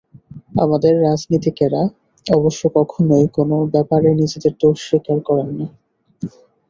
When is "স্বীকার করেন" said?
4.87-5.49